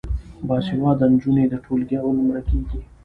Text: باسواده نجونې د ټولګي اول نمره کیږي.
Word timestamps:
باسواده 0.47 1.05
نجونې 1.13 1.45
د 1.49 1.53
ټولګي 1.65 1.95
اول 2.01 2.15
نمره 2.19 2.41
کیږي. 2.49 2.79